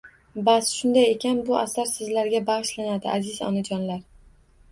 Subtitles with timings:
[0.45, 4.01] Bas, shunday ekan, bu asar sizlarga bag‘ishlanadi aziz Onajonlar!